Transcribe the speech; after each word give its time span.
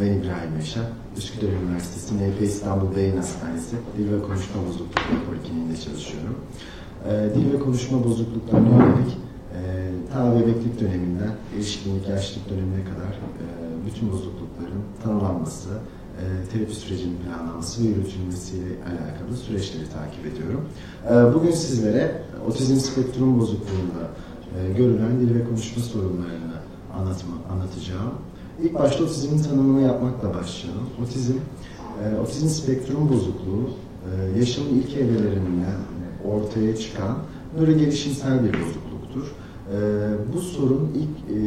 Ben 0.00 0.06
İbrahim 0.06 0.56
Yaşar, 0.58 0.84
Üsküdar 1.16 1.52
Üniversitesi 1.52 2.14
NP 2.14 2.42
İstanbul 2.42 2.96
Beyin 2.96 3.16
Hastanesi 3.16 3.76
Dil 3.98 4.12
ve 4.12 4.22
Konuşma 4.22 4.66
Bozuklukları 4.68 5.24
Polikliniğinde 5.30 5.76
çalışıyorum. 5.76 6.36
Ee, 7.08 7.30
dil 7.34 7.52
ve 7.52 7.58
konuşma 7.58 8.04
bozukluklarına 8.04 8.68
yönelik 8.68 9.12
e, 9.56 9.60
ta 10.12 10.34
bebeklik 10.34 10.80
döneminden 10.80 11.30
erişkinlik, 11.54 12.08
yaşlılık 12.08 12.50
dönemine 12.50 12.84
kadar 12.84 13.12
e, 13.12 13.46
bütün 13.86 14.12
bozuklukların 14.12 14.82
tanımlanması, 15.04 15.68
e, 16.20 16.48
terapi 16.52 16.74
sürecinin 16.74 17.16
planlanması 17.16 17.84
ve 17.84 17.88
yürütülmesiyle 17.88 18.68
alakalı 18.84 19.36
süreçleri 19.36 19.84
takip 19.88 20.26
ediyorum. 20.26 20.68
E, 21.10 21.34
bugün 21.34 21.50
sizlere 21.50 22.22
otizm 22.48 22.76
spektrum 22.76 23.40
bozukluğunda 23.40 24.10
görülen 24.76 25.20
dil 25.20 25.34
ve 25.34 25.44
konuşma 25.44 25.82
sorunlarını 25.82 26.56
anlatma, 26.94 27.34
anlatacağım. 27.52 28.12
İlk 28.62 28.74
başta 28.74 29.04
otizmin 29.04 29.42
tanımını 29.42 29.82
yapmakla 29.82 30.34
başlayalım. 30.34 30.86
Otizm, 31.02 31.32
e, 31.32 32.20
otizm 32.20 32.48
spektrum 32.48 33.08
bozukluğu 33.08 33.70
e, 34.06 34.38
yaşamın 34.38 34.68
ilk 34.68 34.96
evrelerinden 34.96 35.76
ortaya 36.24 36.76
çıkan 36.76 37.16
nörogelişimsel 37.58 38.44
bir 38.44 38.48
bozukluktur. 38.48 39.34
E, 39.72 39.78
bu 40.34 40.40
sorun 40.40 40.90
ilk 40.94 41.36
e, 41.36 41.40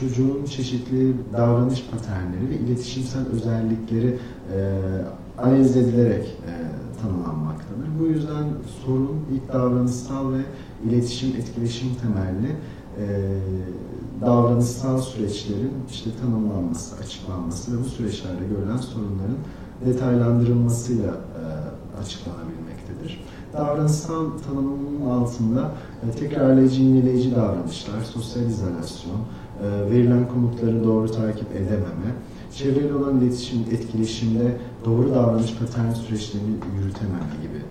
çocuğun 0.00 0.44
çeşitli 0.44 1.12
davranış 1.32 1.84
paternleri 1.90 2.50
ve 2.50 2.56
iletişimsel 2.56 3.26
özellikleri 3.32 4.18
e, 4.56 4.58
analiz 5.38 5.76
edilerek 5.76 6.26
e, 6.26 6.52
tanımlanmaktadır. 7.02 7.88
Bu 8.00 8.06
yüzden 8.06 8.44
sorun 8.84 9.16
ilk 9.34 9.52
davranışsal 9.52 10.32
ve 10.32 10.40
iletişim, 10.88 11.36
etkileşim 11.36 11.88
temelli 11.94 12.56
e, 12.98 13.04
davranışsal 14.20 14.98
süreçlerin 14.98 15.72
işte 15.90 16.10
tanımlanması, 16.20 16.96
açıklanması 16.96 17.72
ve 17.72 17.84
bu 17.84 17.88
süreçlerde 17.88 18.44
görülen 18.44 18.76
sorunların 18.76 19.36
detaylandırılmasıyla 19.86 21.10
e, 21.10 21.42
açıklanabilmektedir. 22.00 23.24
Davranışsal 23.52 24.24
tanımının 24.46 25.10
altında 25.10 25.70
e, 26.02 26.10
tekrarlayıcı, 26.10 26.82
yineleyici 26.82 27.36
davranışlar, 27.36 28.00
sosyal 28.00 28.46
izolasyon, 28.46 29.20
e, 29.62 29.90
verilen 29.90 30.28
komutları 30.28 30.84
doğru 30.84 31.12
takip 31.12 31.56
edememe, 31.56 32.10
çevreyle 32.54 32.94
olan 32.94 33.20
iletişim, 33.20 33.60
etkileşimde 33.60 34.56
doğru 34.84 35.14
davranış 35.14 35.54
patern 35.58 35.92
süreçlerini 35.92 36.56
yürütememe 36.78 37.36
gibi 37.42 37.62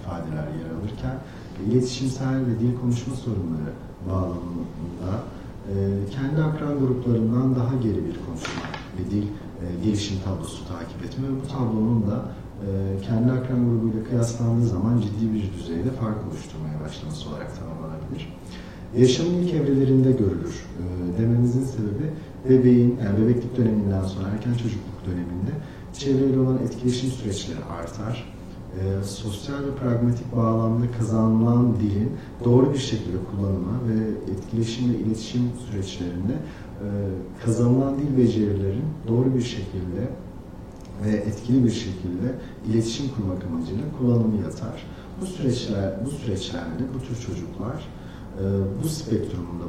ifadeler 0.00 0.48
yer 0.58 0.70
alırken, 0.80 1.18
iletişimsel 1.66 2.46
ve 2.46 2.60
dil 2.60 2.80
konuşma 2.80 3.14
sorunları 3.14 3.72
bağlamında 4.10 5.22
e, 5.74 6.10
kendi 6.10 6.42
akran 6.42 6.78
gruplarından 6.78 7.56
daha 7.56 7.74
geri 7.74 7.96
bir 8.06 8.16
konuşma 8.26 8.68
ve 8.98 9.10
dil 9.10 9.22
e, 9.22 9.84
gelişim 9.84 10.16
tablosu 10.24 10.68
takip 10.68 11.04
etme 11.04 11.28
ve 11.28 11.32
bu 11.42 11.48
tablonun 11.48 12.02
da 12.10 12.24
e, 12.66 12.68
kendi 13.02 13.32
akran 13.32 13.70
grubuyla 13.70 14.04
kıyaslandığı 14.04 14.66
zaman 14.66 15.00
ciddi 15.00 15.34
bir 15.34 15.52
düzeyde 15.52 15.90
fark 15.90 16.18
oluşturmaya 16.28 16.80
başlaması 16.84 17.28
olarak 17.28 17.50
tanımlanabilir. 17.58 18.32
Yaşamın 18.96 19.34
ilk 19.34 19.54
evrelerinde 19.54 20.12
görülür 20.12 20.66
e, 20.80 21.18
dememizin 21.18 21.64
sebebi 21.64 22.06
bebeğin, 22.48 22.98
yani 23.04 23.24
bebeklik 23.24 23.56
döneminden 23.56 24.02
sonra 24.02 24.28
erken 24.28 24.52
çocukluk 24.52 25.06
döneminde 25.06 25.52
çevreyle 25.92 26.38
olan 26.38 26.58
etkileşim 26.58 27.10
süreçleri 27.10 27.64
artar 27.80 28.37
e, 28.74 29.04
sosyal 29.04 29.58
ve 29.58 29.74
pragmatik 29.74 30.36
bağlamda 30.36 30.84
kazanılan 30.98 31.76
dilin 31.80 32.12
doğru 32.44 32.72
bir 32.72 32.78
şekilde 32.78 33.16
kullanımı 33.30 33.78
ve 33.88 34.32
etkileşim 34.32 34.92
ve 34.92 34.98
iletişim 34.98 35.42
süreçlerinde 35.70 36.32
e, 36.32 36.86
kazanılan 37.44 37.94
dil 37.98 38.16
becerilerin 38.16 38.84
doğru 39.08 39.34
bir 39.34 39.42
şekilde 39.42 40.08
ve 41.04 41.10
etkili 41.10 41.64
bir 41.64 41.70
şekilde 41.70 42.34
iletişim 42.68 43.06
kurmak 43.16 43.44
amacıyla 43.44 43.84
kullanımı 43.98 44.36
yatar. 44.36 44.86
Bu 45.20 45.26
süreçler, 45.26 45.94
bu 46.06 46.10
süreçlerde 46.10 46.82
bu 46.94 46.98
tür 46.98 47.26
çocuklar, 47.26 47.88
e, 48.38 48.44
bu 48.82 48.88
spektrumunda 48.88 49.64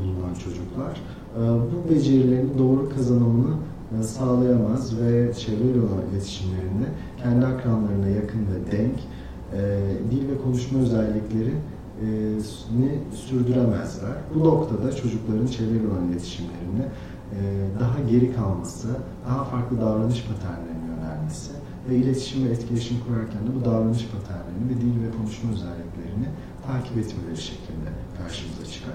bulunan 0.00 0.34
çocuklar 0.34 1.00
e, 1.36 1.40
bu 1.40 1.94
becerilerin 1.94 2.58
doğru 2.58 2.88
kazanımını 2.96 3.54
sağlayamaz 4.02 5.00
ve 5.00 5.34
çevreyle 5.34 5.80
olan 5.80 6.10
iletişimlerinde 6.12 6.86
kendi 7.22 7.46
akranlarına 7.46 8.08
yakın 8.08 8.40
ve 8.40 8.72
denk 8.72 8.98
e, 9.52 9.80
dil 10.10 10.28
ve 10.28 10.38
konuşma 10.44 10.78
özellikleri 10.78 11.54
e, 12.02 12.06
ni 12.78 13.16
sürdüremezler. 13.16 14.16
Bu 14.34 14.44
noktada 14.44 14.92
çocukların 14.96 15.46
çevreyle 15.46 15.88
olan 15.88 16.08
iletişimlerinde 16.08 16.88
e, 17.32 17.38
daha 17.80 18.00
geri 18.10 18.34
kalması, 18.34 18.88
daha 19.28 19.44
farklı 19.44 19.80
davranış 19.80 20.24
paternlerine 20.24 20.86
yönelmesi 20.96 21.52
ve 21.88 21.96
iletişim 21.96 22.48
ve 22.48 22.50
etkileşim 22.50 22.96
kurarken 23.06 23.46
de 23.46 23.60
bu 23.60 23.64
davranış 23.64 24.08
paternlerini 24.08 24.70
ve 24.70 24.80
dil 24.80 25.06
ve 25.06 25.16
konuşma 25.18 25.50
özelliklerini 25.52 26.28
takip 26.66 26.96
etmeleri 26.96 27.40
şeklinde 27.40 27.90
karşımıza 28.18 28.64
çıkar. 28.64 28.94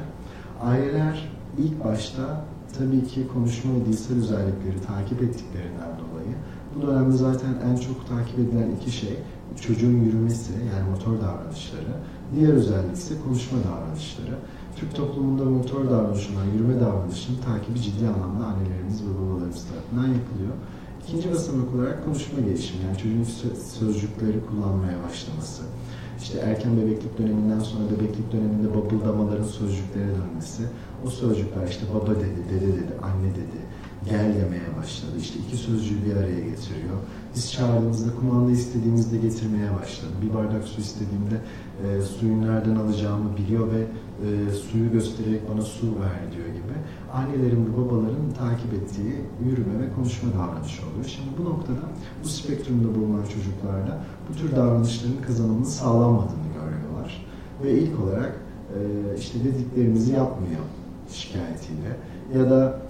Aileler 0.62 1.30
ilk 1.58 1.84
başta 1.84 2.46
tabii 2.78 3.08
ki 3.08 3.28
konuşma 3.34 3.74
ve 3.76 3.86
dilsel 3.86 4.18
özellikleri 4.18 4.82
takip 4.88 5.22
ettiklerinden 5.22 5.92
dolayı 6.00 6.36
bu 6.76 6.88
dönemde 6.88 7.18
zaten 7.18 7.54
en 7.72 7.76
çok 7.76 8.10
takip 8.10 8.40
edilen 8.40 8.72
iki 8.82 8.92
şey 8.92 9.18
çocuğun 9.62 10.04
yürümesi 10.04 10.52
yani 10.74 10.90
motor 10.90 11.22
davranışları, 11.22 11.94
diğer 12.36 12.54
özellik 12.54 12.96
ise 12.96 13.16
konuşma 13.26 13.58
davranışları. 13.58 14.36
Türk 14.76 14.96
toplumunda 14.96 15.44
motor 15.44 15.90
davranışı 15.90 16.34
olan 16.34 16.46
yürüme 16.54 16.80
davranışının 16.80 17.38
takibi 17.38 17.82
ciddi 17.82 18.08
anlamda 18.08 18.46
annelerimiz 18.46 19.02
ve 19.04 19.08
babalarımız 19.20 19.66
tarafından 19.70 20.08
yapılıyor. 20.18 20.54
İkinci 21.04 21.32
basamak 21.32 21.76
olarak 21.76 22.06
konuşma 22.06 22.40
gelişimi 22.40 22.84
yani 22.84 22.98
çocuğun 22.98 23.24
sözcükleri 23.80 24.40
kullanmaya 24.50 24.98
başlaması. 25.08 25.64
İşte 26.22 26.40
erken 26.40 26.78
bebeklik 26.78 27.18
döneminden 27.18 27.60
sonra 27.60 27.84
bebeklik 27.92 28.32
döneminde 28.32 28.76
babıldamaların 28.76 29.44
sözcüklere 29.44 30.08
dönmesi. 30.08 30.64
O 31.06 31.10
sözcükler 31.10 31.68
işte 31.68 31.86
baba 31.94 32.12
dedi, 32.16 32.42
dede 32.50 32.68
dedi, 32.68 32.94
anne 33.02 33.32
dedi, 33.32 33.60
gel 34.10 34.34
demeye 34.42 34.70
başladı. 34.78 35.12
İşte 35.20 35.40
iki 35.48 35.58
sözcüğü 35.58 36.06
bir 36.06 36.16
araya 36.16 36.40
getiriyor. 36.40 36.98
Biz 37.36 37.52
çağırdığımızda 37.52 38.16
kumanda 38.20 38.52
istediğimizde 38.52 39.18
getirmeye 39.18 39.74
başladı. 39.82 40.12
Bir 40.22 40.34
bardak 40.34 40.64
su 40.64 40.82
istediğimde 40.82 41.38
e, 41.84 42.02
suyu 42.02 42.42
nereden 42.42 42.76
alacağımı 42.76 43.38
biliyor 43.38 43.68
ve 43.72 43.82
e, 44.26 44.52
suyu 44.52 44.92
göstererek 44.92 45.42
bana 45.50 45.62
su 45.62 45.88
ver 45.88 46.32
diyor 46.36 46.48
gibi. 46.48 46.76
Annelerin 47.14 47.66
ve 47.66 47.78
babaların 47.78 48.32
takip 48.38 48.74
ettiği 48.74 49.16
yürüme 49.46 49.80
ve 49.80 49.94
konuşma 49.96 50.30
davranışı 50.34 50.82
oluyor. 50.88 51.06
Şimdi 51.06 51.30
bu 51.38 51.46
noktada 51.46 51.86
bu 52.24 52.28
spektrumda 52.28 52.96
bulunan 52.96 53.24
çocuklarda 53.24 54.04
bu 54.30 54.38
tür 54.38 54.56
davranışların 54.56 55.22
kazanımının 55.28 55.64
sağlanmadığını 55.64 56.50
görüyorlar. 56.54 57.26
Ve 57.64 57.80
ilk 57.80 58.00
olarak 58.00 58.36
e, 58.76 58.80
işte 59.20 59.40
dediklerimizi 59.44 60.12
yapmıyor 60.12 60.62
şikayetiyle 61.12 61.98
ya 62.38 62.50
da 62.50 62.85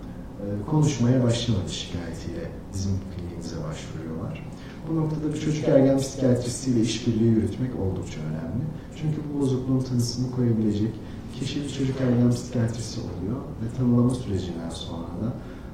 konuşmaya 0.71 1.23
başlamadı 1.23 1.69
şikayetiyle 1.69 2.51
bizim 2.73 2.91
kliniğimize 2.91 3.55
başvuruyorlar. 3.55 4.45
Bu 4.89 4.95
noktada 4.95 5.33
bir 5.33 5.41
çocuk 5.41 5.67
ergen 5.67 5.97
psikiyatrisiyle 5.97 6.81
işbirliği 6.81 7.29
yürütmek 7.29 7.71
oldukça 7.75 8.19
önemli. 8.21 8.63
Çünkü 9.01 9.17
bu 9.29 9.39
bozukluğun 9.39 9.79
tanısını 9.79 10.35
koyabilecek 10.35 10.93
kişi 11.39 11.63
bir 11.63 11.69
çocuk 11.69 12.01
ergen 12.01 12.31
psikiyatrisi 12.31 12.99
oluyor 12.99 13.37
ve 13.61 13.77
tanılama 13.77 14.15
sürecinden 14.15 14.69
sonra 14.69 15.07
da 15.21 15.33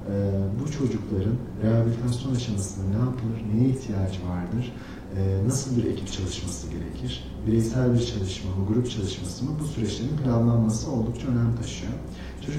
e, 0.10 0.14
bu 0.60 0.72
çocukların 0.72 1.36
rehabilitasyon 1.64 2.36
aşamasında 2.36 2.86
ne 2.88 3.00
yapılır, 3.06 3.40
neye 3.54 3.70
ihtiyaç 3.70 4.20
vardır, 4.30 4.74
e, 5.18 5.48
nasıl 5.48 5.78
bir 5.78 5.86
ekip 5.86 6.12
çalışması 6.12 6.68
gerekir, 6.68 7.32
bireysel 7.48 7.94
bir 7.94 8.06
çalışma 8.06 8.50
mı, 8.56 8.68
grup 8.68 8.92
çalışması 8.92 9.46
mı 9.46 9.52
bu 9.60 9.64
süreçlerin 9.64 10.18
planlanması 10.18 10.92
oldukça 10.92 11.28
önem 11.28 11.56
taşıyor. 11.56 11.94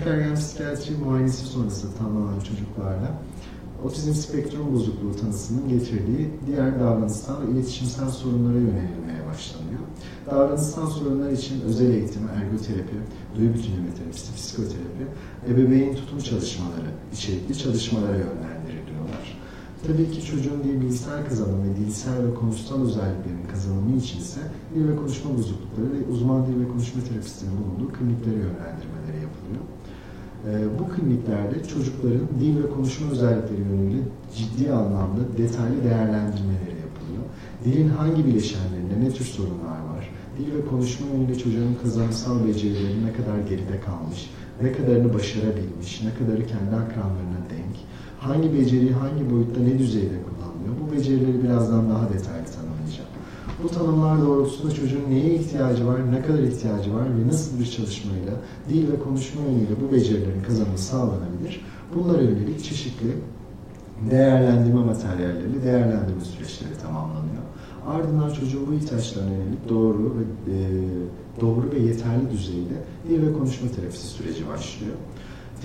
Çocuk 0.04 0.14
ergen 0.14 0.34
psikiyatri 0.34 0.94
muayenesi 0.96 1.46
sonrası 1.46 1.86
tanınan 1.98 2.40
çocuklarla 2.40 3.22
otizm 3.84 4.12
spektrum 4.12 4.74
bozukluğu 4.74 5.16
tanısının 5.20 5.68
getirdiği 5.68 6.30
diğer 6.46 6.80
davranışsal 6.80 7.42
ve 7.42 7.52
iletişimsel 7.52 8.08
sorunlara 8.08 8.58
yönelilmeye 8.58 9.26
başlanıyor. 9.30 9.80
Davranışsal 10.30 10.86
sorunlar 10.86 11.30
için 11.30 11.60
özel 11.60 11.90
eğitim, 11.90 12.22
ergoterapi, 12.28 12.96
duyu 13.36 13.54
bütünleme 13.54 13.94
terapisi, 13.94 14.34
psikoterapi, 14.34 15.04
ebeveyn 15.48 15.94
tutum 15.94 16.18
çalışmaları, 16.18 16.90
içerikli 17.12 17.58
çalışmalara 17.58 18.16
yönlendiriliyorlar. 18.16 19.38
Tabii 19.86 20.10
ki 20.10 20.24
çocuğun 20.26 20.64
dil 20.64 20.80
bilgisayar 20.80 21.28
kazanımı 21.28 21.64
ve 21.64 21.76
dilsel 21.76 22.26
ve 22.26 22.34
konuşsal 22.34 22.82
özelliklerin 22.82 23.46
kazanımı 23.52 23.96
için 23.96 24.18
ise 24.18 24.40
dil 24.74 24.88
ve 24.88 24.96
konuşma 24.96 25.30
bozuklukları 25.38 25.86
ve 25.92 26.12
uzman 26.12 26.46
dil 26.46 26.60
ve 26.60 26.68
konuşma 26.68 27.02
terapistinin 27.04 27.52
bulunduğu 27.58 27.92
kliniklere 27.92 28.36
yönlendirmeleri 28.36 29.21
bu 30.78 30.94
kliniklerde 30.94 31.64
çocukların 31.74 32.28
dil 32.40 32.62
ve 32.62 32.70
konuşma 32.70 33.10
özellikleri 33.10 33.60
yönüyle 33.60 34.02
ciddi 34.36 34.72
anlamda 34.72 35.20
detaylı 35.38 35.84
değerlendirmeleri 35.84 36.76
yapılıyor. 36.86 37.24
Dilin 37.64 37.88
hangi 37.88 38.26
bileşenlerinde 38.26 39.00
ne 39.00 39.10
tür 39.10 39.24
sorunlar 39.24 39.80
var? 39.92 40.10
Dil 40.38 40.54
ve 40.54 40.66
konuşma 40.70 41.06
yönüyle 41.06 41.38
çocuğun 41.38 41.76
kazanımsal 41.82 42.46
becerileri 42.46 43.06
ne 43.06 43.12
kadar 43.12 43.38
geride 43.48 43.80
kalmış? 43.80 44.30
Ne 44.62 44.72
kadarını 44.72 45.14
başarabilmiş? 45.14 46.02
Ne 46.02 46.14
kadarı 46.14 46.46
kendi 46.46 46.76
akranlarına 46.76 47.42
denk? 47.50 47.76
hangi 48.22 48.54
beceri 48.54 48.92
hangi 48.92 49.30
boyutta 49.30 49.60
ne 49.60 49.78
düzeyde 49.78 50.16
kullanılıyor? 50.24 50.74
Bu 50.80 50.96
becerileri 50.96 51.42
birazdan 51.44 51.90
daha 51.90 52.08
detaylı. 52.12 52.42
Bu 53.62 53.68
tanımlar 53.68 54.20
doğrultusunda 54.20 54.74
çocuğun 54.74 55.10
neye 55.10 55.34
ihtiyacı 55.34 55.86
var, 55.86 56.12
ne 56.12 56.22
kadar 56.22 56.38
ihtiyacı 56.38 56.94
var 56.94 57.04
ve 57.04 57.28
nasıl 57.28 57.60
bir 57.60 57.66
çalışmayla 57.66 58.32
dil 58.68 58.92
ve 58.92 58.98
konuşma 58.98 59.42
yönüyle 59.42 59.74
bu 59.80 59.92
becerilerin 59.92 60.42
kazanımı 60.42 60.78
sağlanabilir? 60.78 61.64
Bunlara 61.94 62.22
yönelik 62.22 62.64
çeşitli 62.64 63.16
değerlendirme 64.10 64.84
materyalleri, 64.84 65.62
değerlendirme 65.64 66.24
süreçleri 66.24 66.78
tamamlanıyor. 66.82 67.42
Ardından 67.86 68.30
çocuğun 68.32 68.66
bu 68.66 68.74
ihtiyaçlarına 68.74 69.30
yönelik 69.30 69.68
doğru 69.68 70.16
ve 70.16 70.52
e, 70.52 70.58
doğru 71.40 71.70
ve 71.72 71.78
yeterli 71.78 72.30
düzeyde 72.30 72.76
dil 73.08 73.26
ve 73.26 73.32
konuşma 73.32 73.70
terapisi 73.70 74.06
süreci 74.06 74.48
başlıyor. 74.48 74.94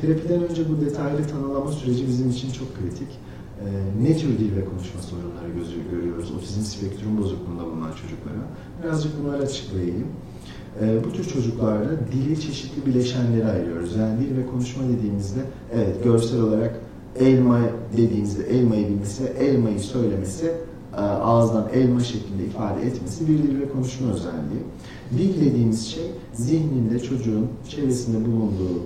Terapiden 0.02 0.50
önce 0.50 0.64
bu 0.70 0.86
detaylı 0.86 1.28
tanımlama 1.28 1.72
süreci 1.72 2.08
bizim 2.08 2.30
için 2.30 2.52
çok 2.52 2.76
kritik. 2.78 3.08
E, 3.66 3.68
ne 4.04 4.18
tür 4.18 4.28
dil 4.28 4.56
ve 4.56 4.66
konuşma 4.66 5.02
sorunları 5.02 5.50
gözü 5.60 5.76
görüyoruz 5.92 6.32
otizm 6.32 6.62
spektrum 6.62 7.18
bozukluğunda 7.18 7.66
bulunan 7.66 7.92
çocuklara? 7.92 8.44
Birazcık 8.84 9.24
bunları 9.24 9.44
açıklayayım. 9.44 10.08
E, 10.82 11.04
bu 11.04 11.12
tür 11.14 11.24
çocuklarda 11.24 11.90
dili 12.12 12.42
çeşitli 12.42 12.86
bileşenlere 12.86 13.46
ayırıyoruz. 13.46 13.96
Yani 13.96 14.20
dil 14.20 14.38
ve 14.38 14.46
konuşma 14.46 14.84
dediğimizde 14.90 15.40
evet 15.74 16.04
görsel 16.04 16.42
olarak 16.42 16.80
elma 17.20 17.60
dediğimizde 17.98 18.44
elmayı 18.44 18.88
bilmesi, 18.88 19.24
elmayı 19.24 19.80
söylemesi, 19.80 20.52
e, 20.94 21.00
ağızdan 21.00 21.70
elma 21.74 22.00
şeklinde 22.00 22.46
ifade 22.46 22.82
etmesi 22.82 23.28
bir 23.28 23.38
dil 23.38 23.62
ve 23.62 23.70
konuşma 23.70 24.12
özelliği. 24.12 24.64
Dil 25.18 25.46
dediğimiz 25.46 25.88
şey 25.88 26.12
zihninde 26.34 27.00
çocuğun 27.00 27.48
çevresinde 27.70 28.26
bulunduğu 28.26 28.82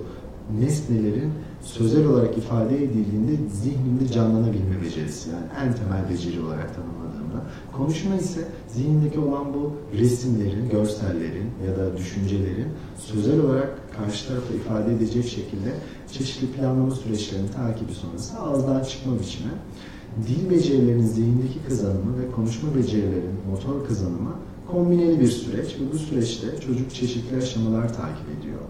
nesnelerin 0.60 1.32
sözel 1.62 2.06
olarak 2.06 2.38
ifade 2.38 2.84
edildiğinde 2.84 3.32
zihninde 3.52 4.12
canlanabilme 4.12 4.82
becerisi 4.82 5.30
yani 5.30 5.46
en 5.66 5.74
temel 5.74 6.10
beceri 6.10 6.40
olarak 6.40 6.74
tanımladığımda. 6.74 7.46
Konuşma 7.72 8.14
ise 8.14 8.40
zihindeki 8.68 9.20
olan 9.20 9.54
bu 9.54 9.72
resimlerin, 9.98 10.68
görsellerin 10.68 11.50
ya 11.66 11.76
da 11.76 11.96
düşüncelerin 11.96 12.68
sözel 12.96 13.40
olarak 13.40 13.78
karşı 13.96 14.28
tarafa 14.28 14.54
ifade 14.54 14.94
edecek 14.94 15.24
şekilde 15.24 15.74
çeşitli 16.12 16.46
planlama 16.46 16.94
süreçlerinin 16.94 17.48
takibi 17.48 17.92
sonrası 17.92 18.38
ağızdan 18.38 18.84
çıkma 18.84 19.18
biçimi. 19.20 19.52
Dil 20.28 20.50
becerilerinin 20.50 21.06
zihindeki 21.06 21.64
kazanımı 21.68 22.22
ve 22.22 22.30
konuşma 22.30 22.74
becerilerinin 22.74 23.40
motor 23.50 23.88
kazanımı 23.88 24.34
kombineli 24.70 25.20
bir 25.20 25.28
süreç 25.28 25.74
ve 25.80 25.92
bu 25.92 25.98
süreçte 25.98 26.46
çocuk 26.66 26.94
çeşitli 26.94 27.36
aşamalar 27.36 27.94
takip 27.94 28.28
ediyor. 28.40 28.60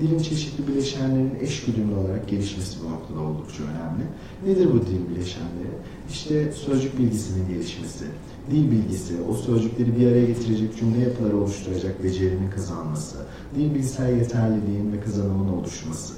Dilin 0.00 0.18
çeşitli 0.18 0.66
bileşenlerin 0.66 1.32
eş 1.40 1.64
güdümlü 1.64 1.94
olarak 1.94 2.28
gelişmesi 2.28 2.78
bu 2.84 2.90
noktada 2.90 3.20
oldukça 3.20 3.62
önemli. 3.62 4.04
Nedir 4.46 4.72
bu 4.72 4.86
dil 4.86 5.14
bileşenleri? 5.14 5.76
İşte 6.10 6.52
sözcük 6.52 6.98
bilgisinin 6.98 7.48
gelişmesi, 7.48 8.04
dil 8.50 8.70
bilgisi, 8.70 9.14
o 9.30 9.34
sözcükleri 9.34 10.00
bir 10.00 10.06
araya 10.06 10.26
getirecek 10.26 10.76
cümle 10.76 10.98
yapıları 10.98 11.36
oluşturacak 11.36 12.04
becerinin 12.04 12.50
kazanması, 12.50 13.16
dil 13.54 13.74
bilgisel 13.74 14.16
yeterliliğin 14.16 14.92
ve 14.92 15.00
kazanımın 15.00 15.48
oluşması, 15.48 16.14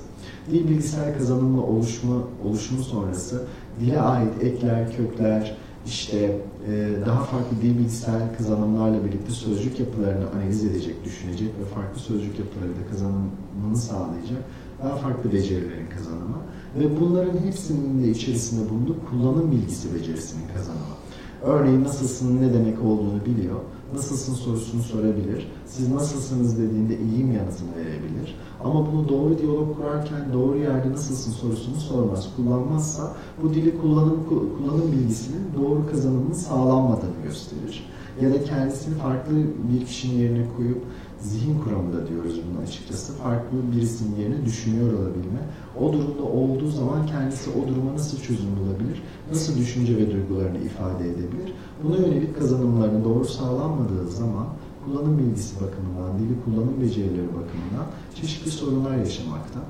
dil 0.51 0.69
bilgisel 0.69 1.19
kazanımla 1.19 1.63
oluşma, 1.63 2.15
oluşumu 2.45 2.83
sonrası 2.83 3.47
dile 3.81 4.01
ait 4.01 4.43
ekler, 4.43 4.97
kökler, 4.97 5.57
işte 5.87 6.41
e, 6.69 6.91
daha 7.07 7.25
farklı 7.25 7.57
dil 7.63 7.79
bilgisel 7.79 8.37
kazanımlarla 8.39 9.05
birlikte 9.05 9.31
sözcük 9.31 9.81
yapılarını 9.81 10.31
analiz 10.31 10.65
edecek, 10.65 11.05
düşünecek 11.05 11.49
ve 11.49 11.65
farklı 11.75 12.01
sözcük 12.01 12.39
yapıları 12.39 12.71
da 12.71 12.91
kazanımını 12.91 13.77
sağlayacak 13.77 14.43
daha 14.83 14.97
farklı 14.97 15.33
becerilerin 15.33 15.89
kazanımı 15.97 16.39
ve 16.79 17.01
bunların 17.01 17.39
hepsinin 17.39 18.05
de 18.05 18.09
içerisinde 18.11 18.71
bulunduğu 18.71 18.97
kullanım 19.11 19.53
bilgisi 19.53 19.95
becerisinin 19.95 20.49
kazanımı. 20.57 20.99
Örneğin 21.43 21.85
nasılsın 21.85 22.43
ne 22.43 22.55
demek 22.55 22.83
olduğunu 22.85 23.25
biliyor. 23.27 23.61
Nasılsın 23.95 24.35
sorusunu 24.35 24.83
sorabilir. 24.83 25.49
Siz 25.67 25.89
nasılsınız 25.89 26.59
dediğinde 26.59 26.99
iyiyim 26.99 27.33
yanıtını 27.33 27.77
verebilir. 27.77 28.37
Ama 28.65 28.93
bunu 28.93 29.09
doğru 29.09 29.39
diyalog 29.39 29.77
kurarken 29.77 30.33
doğru 30.33 30.59
yerde 30.59 30.93
nasılsın 30.93 31.33
sorusunu 31.33 31.77
sormaz. 31.77 32.29
Kullanmazsa 32.37 33.13
bu 33.43 33.55
dili 33.55 33.81
kullanım, 33.81 34.27
kullanım 34.29 34.93
bilgisinin 34.93 35.43
doğru 35.57 35.91
kazanımının 35.91 36.33
sağlanmadığını 36.33 37.23
gösterir. 37.25 37.87
Ya 38.23 38.35
da 38.35 38.45
kendisini 38.45 38.95
farklı 38.95 39.35
bir 39.37 39.87
kişinin 39.87 40.19
yerine 40.19 40.47
koyup 40.57 40.83
zihin 41.21 41.61
kuramında 41.61 42.09
diyoruz 42.09 42.41
bunu 42.51 42.63
açıkçası. 42.63 43.13
Farklı 43.13 43.73
birisinin 43.73 44.17
yerine 44.17 44.45
düşünüyor 44.45 44.93
olabilme. 44.93 45.41
O 45.81 45.93
durumda 45.93 46.23
olduğu 46.23 46.71
zaman 46.71 47.07
kendisi 47.07 47.51
o 47.51 47.69
duruma 47.69 47.95
nasıl 47.95 48.19
çözüm 48.19 48.51
bulabilir? 48.57 49.03
Nasıl 49.31 49.59
düşünce 49.59 49.97
ve 49.97 50.11
duygularını 50.11 50.59
ifade 50.59 51.05
edebilir? 51.05 51.55
Buna 51.83 51.97
yönelik 51.97 52.39
kazanımlarının 52.39 53.05
doğru 53.05 53.25
sağlanmadığı 53.25 54.09
zaman 54.09 54.47
kullanım 54.85 55.19
bilgisi 55.19 55.57
bakımından, 55.61 56.19
dili 56.19 56.45
kullanım 56.45 56.81
becerileri 56.81 57.29
bakımından 57.29 57.87
çeşitli 58.15 58.51
sorunlar 58.51 58.97
yaşamakta. 58.97 59.61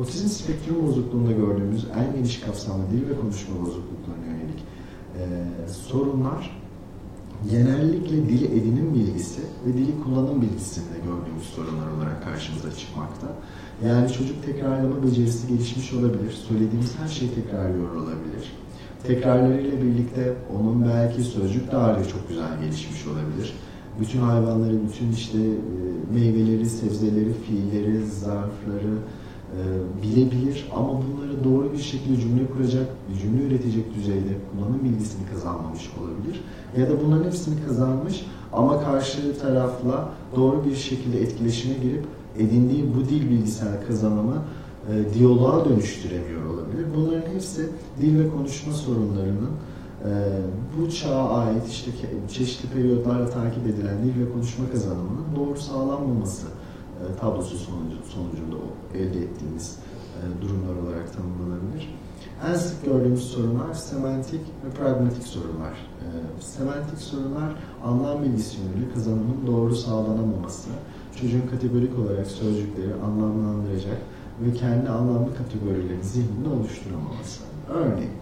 Otizm 0.00 0.28
spektrum 0.28 0.86
bozukluğunda 0.86 1.32
gördüğümüz 1.32 1.86
en 1.96 2.16
geniş 2.16 2.40
kapsamlı 2.40 2.90
dil 2.90 3.08
ve 3.08 3.20
konuşma 3.20 3.54
bozukluklarına 3.60 4.26
yönelik 4.26 4.64
e, 5.18 5.22
sorunlar 5.68 6.63
genellikle 7.50 8.16
dili 8.16 8.44
edinim 8.44 8.94
bilgisi 8.94 9.40
ve 9.66 9.72
dili 9.72 10.00
kullanım 10.04 10.42
bilgisinde 10.42 10.94
gördüğümüz 11.04 11.44
sorunlar 11.44 11.90
olarak 11.96 12.24
karşımıza 12.24 12.72
çıkmakta. 12.72 13.26
Yani 13.86 14.12
çocuk 14.12 14.46
tekrarlama 14.46 15.06
becerisi 15.06 15.48
gelişmiş 15.48 15.92
olabilir. 15.92 16.32
Söylediğimiz 16.48 16.98
her 16.98 17.08
şeyi 17.08 17.34
tekrarlıyor 17.34 17.94
olabilir. 17.94 18.52
Tekrarlarıyla 19.06 19.82
birlikte 19.82 20.32
onun 20.56 20.84
belki 20.84 21.22
sözcük 21.22 21.72
dağarcığı 21.72 22.10
çok 22.10 22.28
güzel 22.28 22.60
gelişmiş 22.60 23.06
olabilir. 23.06 23.54
Bütün 24.00 24.20
hayvanları, 24.20 24.76
bütün 24.88 25.12
işte 25.12 25.38
e, 25.38 26.14
meyveleri, 26.14 26.66
sebzeleri, 26.66 27.32
fiilleri, 27.46 28.06
zarfları, 28.06 28.94
e, 29.54 30.02
bilebilir 30.02 30.68
ama 30.76 30.88
bunları 30.88 31.44
doğru 31.44 31.72
bir 31.72 31.78
şekilde 31.78 32.20
cümle 32.20 32.46
kuracak, 32.46 32.86
cümle 33.22 33.42
üretecek 33.44 33.94
düzeyde 33.94 34.34
kullanım 34.50 34.84
bilgisini 34.84 35.26
kazanmamış 35.32 35.90
olabilir. 36.00 36.40
Ya 36.78 36.90
da 36.90 37.04
bunların 37.04 37.24
hepsini 37.24 37.66
kazanmış 37.66 38.26
ama 38.52 38.84
karşı 38.84 39.38
tarafla 39.38 40.08
doğru 40.36 40.64
bir 40.64 40.76
şekilde 40.76 41.20
etkileşime 41.20 41.74
girip 41.74 42.04
edindiği 42.38 42.84
bu 42.94 43.08
dil 43.08 43.30
bilgisel 43.30 43.86
kazanımı 43.86 44.42
e, 44.90 45.14
diyaloğa 45.14 45.64
dönüştüremiyor 45.64 46.44
olabilir. 46.44 46.86
Bunların 46.96 47.30
hepsi 47.34 47.68
dil 48.00 48.18
ve 48.18 48.30
konuşma 48.30 48.72
sorunlarının 48.72 49.50
e, 50.04 50.10
bu 50.78 50.90
çağa 50.90 51.28
ait 51.28 51.68
işte 51.68 51.90
çeşitli 52.32 52.68
periyotlarla 52.68 53.30
takip 53.30 53.66
edilen 53.66 54.04
dil 54.04 54.26
ve 54.26 54.32
konuşma 54.32 54.70
kazanımının 54.72 55.24
doğru 55.36 55.58
sağlanmaması 55.58 56.46
e, 57.04 57.20
tablosu 57.20 57.58
sonucu, 57.58 57.96
sonucunda 58.08 58.56
elde 58.94 59.18
ettiğimiz 59.18 59.78
e, 60.16 60.42
durumlar 60.42 60.82
olarak 60.82 61.12
tanımlanabilir. 61.16 61.94
En 62.48 62.54
sık 62.54 62.84
gördüğümüz 62.84 63.24
sorunlar 63.24 63.74
semantik 63.74 64.40
ve 64.40 64.70
pragmatik 64.70 65.22
sorunlar. 65.22 65.72
E, 65.72 66.06
semantik 66.42 66.98
sorunlar 66.98 67.54
anlam 67.84 68.22
bilgisi 68.22 68.58
yönüyle 68.60 68.94
kazanımın 68.94 69.46
doğru 69.46 69.76
sağlanamaması, 69.76 70.68
çocuğun 71.20 71.46
kategorik 71.50 71.98
olarak 71.98 72.26
sözcükleri 72.26 72.94
anlamlandıracak 73.06 73.98
ve 74.40 74.52
kendi 74.52 74.90
anlamlı 74.90 75.36
kategorileri 75.36 76.02
zihninde 76.02 76.48
oluşturamaması. 76.48 77.42
Örneğin, 77.68 78.12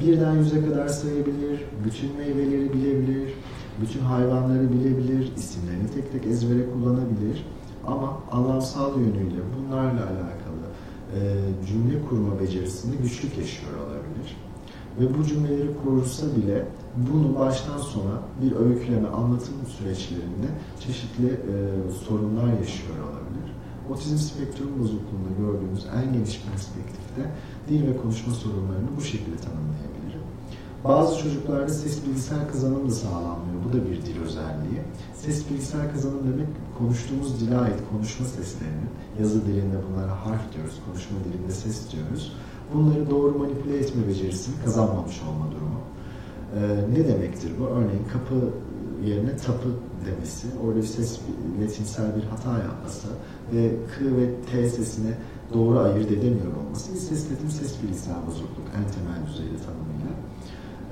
birden 0.00 0.36
yüze 0.36 0.64
kadar 0.64 0.88
sayabilir, 0.88 1.60
bütün 1.84 2.16
meyveleri 2.16 2.72
bilebilir, 2.72 3.34
bütün 3.80 4.00
hayvanları 4.00 4.72
bilebilir, 4.72 5.32
isimlerini 5.36 5.90
tek 5.94 6.12
tek 6.12 6.26
ezbere 6.26 6.70
kullanabilir 6.70 7.44
ama 7.86 8.20
anlamsal 8.32 9.00
yönüyle 9.00 9.40
bunlarla 9.56 10.00
alakalı 10.00 10.66
e, 11.14 11.18
cümle 11.66 12.02
kurma 12.08 12.40
becerisinde 12.40 12.96
güçlük 12.96 13.38
yaşıyor 13.38 13.72
olabilir. 13.72 14.36
Ve 15.00 15.18
bu 15.18 15.24
cümleleri 15.24 15.68
kurursa 15.84 16.26
bile 16.36 16.66
bunu 16.96 17.38
baştan 17.38 17.78
sona 17.78 18.22
bir 18.42 18.56
öyküleme, 18.56 19.08
anlatım 19.08 19.54
süreçlerinde 19.78 20.48
çeşitli 20.80 21.26
e, 21.26 21.54
sorunlar 22.06 22.58
yaşıyor 22.58 22.96
olabilir. 22.98 23.52
Otizm 23.90 24.16
spektrum 24.16 24.68
bozukluğunda 24.80 25.30
gördüğümüz 25.38 25.86
en 25.96 26.12
geniş 26.12 26.42
perspektifte 26.50 27.32
dil 27.68 27.86
ve 27.86 27.96
konuşma 27.96 28.34
sorunlarını 28.34 28.88
bu 28.96 29.00
şekilde 29.00 29.36
tanımlayabilirim. 29.36 29.97
Bazı 30.84 31.18
çocuklarda 31.18 31.68
ses 31.68 32.06
bilgisel 32.06 32.48
kazanım 32.52 32.88
da 32.88 32.92
sağlanmıyor. 32.92 33.58
Bu 33.68 33.72
da 33.72 33.90
bir 33.90 34.02
dil 34.02 34.20
özelliği. 34.22 34.80
Ses 35.14 35.50
bilgisel 35.50 35.92
kazanım 35.92 36.20
demek 36.32 36.48
konuştuğumuz 36.78 37.40
dile 37.40 37.58
ait 37.58 37.80
konuşma 37.92 38.26
seslerinin, 38.26 38.90
yazı 39.20 39.46
dilinde 39.46 39.76
bunlara 39.88 40.26
harf 40.26 40.54
diyoruz, 40.54 40.74
konuşma 40.86 41.16
dilinde 41.24 41.52
ses 41.52 41.92
diyoruz. 41.92 42.32
Bunları 42.74 43.10
doğru 43.10 43.38
manipüle 43.38 43.78
etme 43.78 44.08
becerisini 44.08 44.54
kazanmamış 44.64 45.20
olma 45.22 45.52
durumu. 45.52 45.80
Ee, 46.56 46.92
ne 46.92 47.08
demektir 47.08 47.52
bu? 47.60 47.64
Örneğin 47.64 48.04
kapı 48.12 48.34
yerine 49.06 49.36
tapı 49.36 49.68
demesi, 50.06 50.46
orada 50.64 50.76
bir 50.76 50.86
ses 50.86 51.18
latinsel 51.62 52.16
bir 52.16 52.22
hata 52.22 52.58
yapması 52.58 53.08
ve 53.52 53.70
k 53.70 54.16
ve 54.16 54.34
t 54.52 54.70
sesini 54.70 55.10
doğru 55.54 55.78
ayırt 55.78 56.10
edemiyor 56.10 56.56
olması 56.56 56.94
bir 56.94 56.98
ses 56.98 57.30
ritim 57.30 57.50
ses 57.50 57.82
bilgisayar 57.82 58.26
bozukluk 58.26 58.66
en 58.76 58.84
temel 58.92 59.26
düzeyde 59.26 59.56
tanımıyla. 59.66 59.97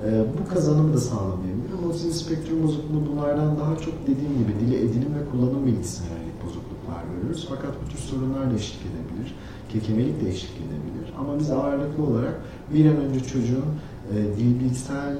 E, 0.05 0.25
bu 0.39 0.53
kazanımı 0.53 0.93
da 0.93 0.97
sağlamayabilir 0.97 1.71
ama 1.77 1.87
otizm 1.87 2.11
spektrum 2.11 2.63
bozukluğu 2.63 3.03
bunlardan 3.11 3.59
daha 3.59 3.75
çok 3.77 3.93
dediğim 4.07 4.37
gibi 4.37 4.59
dili 4.59 4.75
edinim 4.75 5.15
ve 5.15 5.29
kullanım 5.31 5.65
bilgisine 5.65 6.07
bozukluklar 6.45 7.03
görüyoruz. 7.15 7.47
Fakat 7.49 7.71
bu 7.85 7.89
tür 7.89 7.97
sorunlar 7.97 8.51
da 8.51 8.55
eşlik 8.55 8.81
edebilir, 8.81 9.35
kekemelik 9.69 10.21
de 10.21 10.29
eşlik 10.29 10.57
edebilir. 10.57 11.13
Ama 11.19 11.39
biz 11.39 11.51
ağırlıklı 11.51 12.03
olarak 12.03 12.41
bir 12.73 12.85
an 12.85 12.97
önce 12.97 13.19
çocuğun 13.19 13.65
e, 14.13 14.37
dil 14.37 14.59
bilgisel 14.59 15.17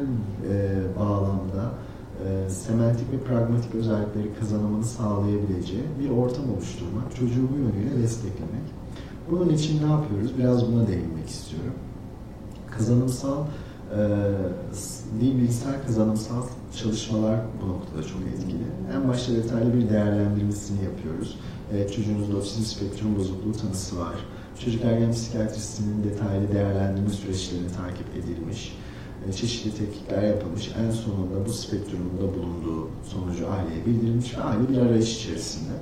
e, 0.51 0.79
bağlamda 0.99 1.71
e, 2.25 2.49
semantik 2.49 3.13
ve 3.13 3.19
pragmatik 3.19 3.75
özellikleri 3.75 4.33
kazanımını 4.39 4.83
sağlayabileceği 4.83 5.83
bir 5.99 6.09
ortam 6.09 6.53
oluşturmak, 6.53 7.15
çocuğu 7.15 7.47
bu 7.53 7.57
yönüyle 7.57 8.03
desteklemek. 8.03 8.67
Bunun 9.31 9.49
için 9.49 9.87
ne 9.87 9.91
yapıyoruz? 9.91 10.37
Biraz 10.37 10.71
buna 10.71 10.87
değinmek 10.87 11.29
istiyorum. 11.29 11.73
Kazanımsal 12.71 13.45
e, 13.93 13.99
dil 15.21 15.37
bilgisayar 15.37 15.85
kazanımsal 15.85 16.43
çalışmalar 16.77 17.39
bu 17.61 17.69
noktada 17.69 18.03
çok 18.03 18.21
etkili. 18.21 18.67
En 18.95 19.07
başta 19.07 19.33
detaylı 19.35 19.73
bir 19.73 19.89
değerlendirmesini 19.89 20.83
yapıyoruz. 20.83 21.39
Evet, 21.73 21.93
çocuğunuzda 21.93 22.37
otizm 22.37 22.61
spektrum 22.61 23.15
bozukluğu 23.15 23.51
tanısı 23.51 23.99
var. 23.99 24.15
Çocuk 24.65 24.85
ergen 24.85 25.11
psikiyatristinin 25.11 26.03
detaylı 26.03 26.53
değerlendirme 26.53 27.09
süreçlerini 27.09 27.67
takip 27.67 28.15
edilmiş 28.15 28.73
e, 29.25 29.33
çeşitli 29.33 29.77
tetkikler 29.77 30.23
yapılmış. 30.23 30.71
En 30.85 30.91
sonunda 30.91 31.45
bu 31.45 31.53
spektrumda 31.53 32.35
bulunduğu 32.35 32.89
sonucu 33.03 33.47
aileye 33.51 33.85
bildirilmiş 33.85 34.37
aile 34.37 34.69
bir 34.69 34.77
arayış 34.77 35.17
içerisinde. 35.17 35.73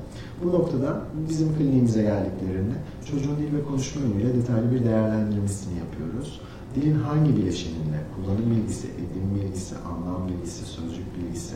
Bu 0.43 0.47
noktada 0.47 1.01
bizim 1.29 1.57
kliniğimize 1.57 2.01
geldiklerinde 2.01 2.75
çocuğun 3.11 3.37
dil 3.37 3.57
ve 3.57 3.63
konuşma 3.63 4.01
yönüyle 4.01 4.35
detaylı 4.35 4.71
bir 4.71 4.85
değerlendirmesini 4.85 5.73
yapıyoruz. 5.79 6.39
Dilin 6.75 6.99
hangi 6.99 7.35
bileşeninde 7.37 7.99
kullanım 8.15 8.51
bilgisi, 8.51 8.87
edim 8.87 9.27
bilgisi, 9.35 9.75
anlam 9.77 10.27
bilgisi, 10.27 10.65
sözcük 10.65 11.05
bilgisi, 11.17 11.55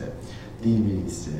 dil 0.64 0.86
bilgisi, 0.86 1.30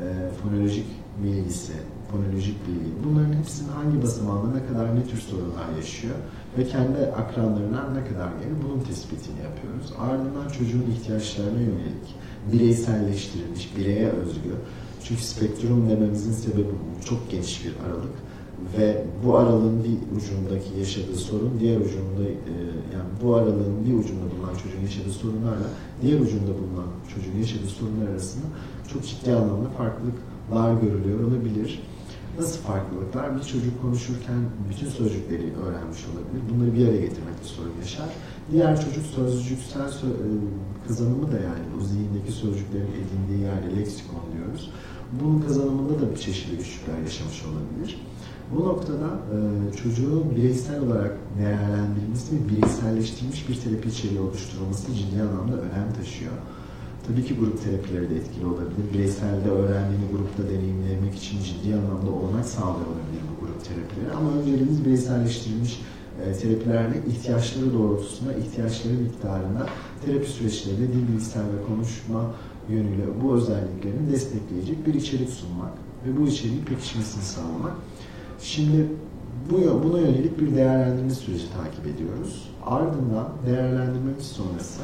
e, 0.00 0.04
fonolojik 0.42 0.86
bilgisi, 1.24 1.72
fonolojik 2.10 2.68
bilgi 2.68 2.90
bunların 3.04 3.32
hepsinin 3.32 3.68
hangi 3.68 4.02
basamağında 4.02 4.58
ne 4.58 4.66
kadar 4.66 4.96
ne 4.96 5.04
tür 5.04 5.18
sorunlar 5.18 5.76
yaşıyor 5.76 6.14
ve 6.58 6.66
kendi 6.66 6.98
akranlarına 6.98 7.88
ne 7.88 8.04
kadar 8.08 8.28
gelir 8.28 8.56
bunun 8.64 8.80
tespitini 8.80 9.40
yapıyoruz. 9.42 9.92
Ardından 9.98 10.48
çocuğun 10.48 10.90
ihtiyaçlarına 10.92 11.60
yönelik 11.60 12.08
bireyselleştirilmiş, 12.52 13.76
bireye 13.76 14.08
özgü 14.08 14.54
çünkü 15.04 15.22
spektrum 15.22 15.90
dememizin 15.90 16.32
sebebi 16.32 16.64
bu. 16.64 17.04
Çok 17.04 17.30
geniş 17.30 17.64
bir 17.64 17.72
aralık 17.86 18.14
ve 18.78 19.04
bu 19.24 19.36
aralığın 19.36 19.84
bir 19.84 20.16
ucundaki 20.16 20.78
yaşadığı 20.78 21.16
sorun 21.16 21.52
diğer 21.60 21.76
ucunda 21.76 22.22
e, 22.22 22.54
yani 22.94 23.08
bu 23.22 23.34
aralığın 23.34 23.84
bir 23.86 23.94
ucunda 23.94 24.24
bulunan 24.32 24.54
çocuğun 24.62 24.80
yaşadığı 24.82 25.12
sorunlarla 25.12 25.68
diğer 26.02 26.20
ucunda 26.20 26.50
bulunan 26.58 26.90
çocuğun 27.14 27.38
yaşadığı 27.38 27.68
sorunlar 27.68 28.08
arasında 28.08 28.46
çok 28.92 29.06
ciddi 29.06 29.32
anlamda 29.32 29.68
farklılıklar 29.68 30.82
görülüyor 30.82 31.20
olabilir. 31.20 31.82
Nasıl 32.38 32.60
farklılıklar? 32.60 33.36
Bir 33.36 33.42
çocuk 33.42 33.82
konuşurken 33.82 34.40
bütün 34.70 34.88
sözcükleri 34.88 35.52
öğrenmiş 35.64 36.04
olabilir. 36.10 36.42
Bunları 36.50 36.74
bir 36.74 36.88
araya 36.88 37.00
getirmekte 37.00 37.44
sorun 37.44 37.72
yaşar. 37.80 38.08
Diğer 38.52 38.80
çocuk 38.84 39.06
sözcüksel 39.06 39.88
sö 39.88 40.06
e, 40.06 40.28
kazanımı 40.88 41.32
da 41.32 41.36
yani 41.36 41.64
o 41.78 41.84
zihindeki 41.84 42.32
sözcüklerin 42.32 42.92
edindiği 43.02 43.40
yerde 43.48 43.76
leksikon 43.76 44.24
diyoruz. 44.36 44.70
Bunun 45.20 45.40
kazanımında 45.40 46.00
da 46.00 46.10
bir 46.10 46.16
çeşitli 46.16 46.56
güçlükler 46.56 46.98
yaşamış 46.98 47.42
olabilir. 47.44 48.00
Bu 48.52 48.64
noktada 48.64 49.08
e, 49.34 49.36
çocuğun 49.76 50.36
bireysel 50.36 50.80
olarak 50.80 51.12
değerlendirilmesi 51.38 52.36
ve 52.36 52.48
bireyselleştirilmiş 52.48 53.48
bir 53.48 53.60
terapi 53.60 53.88
içeriği 53.88 54.20
oluşturulması 54.20 54.94
ciddi 54.94 55.22
anlamda 55.22 55.56
önem 55.56 55.92
taşıyor. 55.98 56.32
Tabii 57.06 57.24
ki 57.24 57.34
grup 57.34 57.64
terapileri 57.64 58.10
de 58.10 58.16
etkili 58.16 58.46
olabilir. 58.46 58.84
Bireyselde 58.94 59.50
öğrendiğini 59.50 60.06
grupta 60.12 60.42
deneyimlemek 60.42 61.14
için 61.14 61.38
ciddi 61.42 61.74
anlamda 61.74 62.10
olanak 62.10 62.46
sağlıyor 62.46 62.86
olabilir 62.86 63.22
bu 63.30 63.46
grup 63.46 63.64
terapileri. 63.64 64.12
Ama 64.16 64.30
önceliğimiz 64.38 64.84
bireyselleştirilmiş 64.84 65.80
e, 66.22 66.32
terapilerle 66.32 67.02
ihtiyaçları 67.08 67.72
doğrultusunda, 67.72 68.32
ihtiyaçları 68.32 68.94
miktarında 68.94 69.66
terapi 70.06 70.30
süreçlerinde 70.30 70.92
dil, 70.92 71.08
bilgisayar 71.08 71.44
ve 71.44 71.66
konuşma 71.68 72.30
yönüyle 72.68 73.06
bu 73.22 73.34
özelliklerini 73.34 74.12
destekleyecek 74.12 74.86
bir 74.86 74.94
içerik 74.94 75.30
sunmak 75.30 75.72
ve 76.06 76.20
bu 76.20 76.28
içeriğin 76.28 76.64
pekişmesini 76.64 77.22
sağlamak. 77.22 77.72
Şimdi 78.44 78.86
bu 79.50 79.82
buna 79.84 79.98
yönelik 79.98 80.40
bir 80.40 80.54
değerlendirme 80.54 81.10
süreci 81.10 81.44
takip 81.52 81.86
ediyoruz. 81.86 82.50
Ardından 82.66 83.28
değerlendirmemiz 83.46 84.26
sonrası 84.26 84.80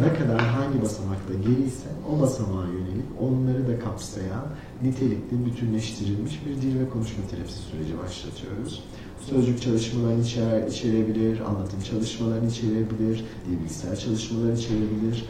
ne 0.00 0.14
kadar 0.14 0.40
hangi 0.40 0.82
basamakta 0.82 1.34
geriyse 1.34 1.88
o 2.10 2.20
basamağa 2.20 2.66
yönelik 2.66 3.06
onları 3.20 3.68
da 3.68 3.78
kapsayan 3.78 4.46
nitelikli 4.82 5.46
bütünleştirilmiş 5.46 6.40
bir 6.46 6.62
dil 6.62 6.80
ve 6.80 6.88
konuşma 6.90 7.24
terapisi 7.30 7.58
süreci 7.58 7.98
başlatıyoruz. 7.98 8.84
Sözcük 9.20 9.62
çalışmalarını 9.62 10.22
içer, 10.22 10.66
içerebilir, 10.66 11.40
anlatım 11.40 11.80
çalışmalarını 11.90 12.48
içerebilir, 12.48 13.24
dil 13.46 13.60
bilgisayar 13.60 13.96
çalışmaları 13.96 14.52
içerebilir, 14.52 15.24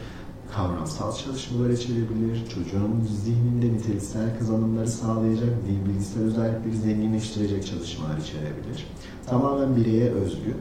kavramsal 0.55 1.15
çalışmalar 1.15 1.69
içerebilir, 1.69 2.49
çocuğun 2.49 3.07
zihninde 3.23 3.73
niteliksel 3.73 4.39
kazanımları 4.39 4.87
sağlayacak, 4.87 5.49
dil 5.67 5.89
bilgisayar 5.89 6.21
özellikleri 6.21 6.77
zenginleştirecek 6.77 7.67
çalışmalar 7.67 8.17
içerebilir. 8.17 8.87
Tamamen 9.25 9.75
bireye 9.75 10.09
özgü, 10.09 10.55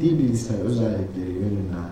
dil 0.00 0.18
bilgisayar 0.18 0.58
özellikleri 0.58 1.32
yönünden 1.32 1.90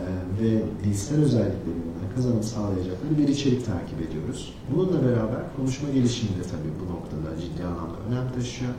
e, 0.00 0.04
ve 0.40 0.62
dilsel 0.84 1.20
özellikleri 1.20 1.68
yönünden 1.68 2.14
kazanım 2.14 2.42
sağlayacakları 2.42 3.18
bir 3.18 3.28
içerik 3.28 3.66
takip 3.66 4.10
ediyoruz. 4.10 4.54
Bununla 4.74 5.02
beraber 5.02 5.56
konuşma 5.56 5.88
gelişimi 5.90 6.30
de 6.30 6.42
tabii 6.42 6.72
bu 6.80 6.92
noktada 6.92 7.40
ciddi 7.40 7.64
anlamda 7.64 7.96
önem 8.08 8.32
taşıyor. 8.32 8.72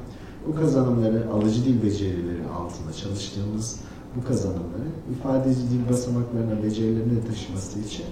Bu 0.47 0.55
kazanımları 0.55 1.29
alıcı 1.33 1.65
dil 1.65 1.83
becerileri 1.83 2.43
altında 2.57 2.93
çalıştığımız 2.93 3.79
bu 4.17 4.27
kazanımları 4.27 4.87
ifadeci 5.11 5.61
dil 5.69 5.89
basamaklarına 5.89 6.63
becerilerini 6.63 7.27
taşıması 7.27 7.79
için 7.79 8.05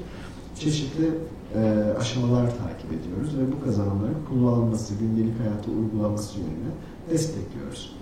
çeşitli 0.60 1.10
e, 1.56 1.94
aşamalar 2.00 2.58
takip 2.58 2.92
ediyoruz 2.94 3.38
ve 3.38 3.52
bu 3.52 3.66
kazanımların 3.66 4.18
kullanılması, 4.30 4.94
gündelik 4.96 5.40
hayata 5.40 5.72
uygulaması 5.72 6.40
yönünde 6.40 6.72
destekliyoruz. 7.10 7.96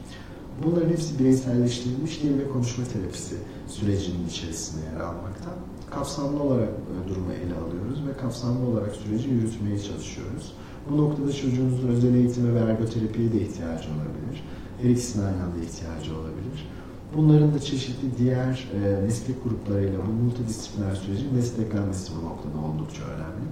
Bunların 0.63 0.89
hepsi 0.89 1.19
bireyselleştirilmiş 1.19 2.23
dil 2.23 2.39
ve 2.39 2.49
konuşma 2.49 2.83
terapisi 2.83 3.35
sürecinin 3.67 4.27
içerisinde 4.27 4.85
yer 4.85 4.99
almakta. 4.99 5.49
Kapsamlı 5.91 6.43
olarak 6.43 6.69
e, 6.69 7.09
durumu 7.09 7.33
ele 7.33 7.53
alıyoruz 7.53 8.07
ve 8.07 8.17
kapsamlı 8.21 8.67
olarak 8.67 8.95
süreci 8.95 9.29
yürütmeye 9.29 9.79
çalışıyoruz. 9.79 10.53
Bu 10.89 10.97
noktada 10.97 11.33
çocuğunuzun 11.33 11.87
özel 11.87 12.15
eğitime 12.15 12.53
ve 12.53 12.59
ergoterapiye 12.59 13.33
de 13.33 13.41
ihtiyacı 13.41 13.87
olabilir. 13.89 14.43
Her 14.81 14.89
ikisine 14.89 15.25
aynı 15.25 15.43
anda 15.43 15.57
ihtiyacı 15.65 16.19
olabilir. 16.19 16.67
Bunların 17.17 17.53
da 17.53 17.59
çeşitli 17.59 18.17
diğer 18.17 18.69
e, 18.83 19.01
meslek 19.01 19.43
gruplarıyla 19.43 19.99
bu 20.07 20.23
multidisipliner 20.23 20.95
sürecin 20.95 21.35
desteklenmesi 21.35 22.11
bu 22.15 22.25
noktada 22.25 22.67
oldukça 22.67 23.03
önemli. 23.03 23.45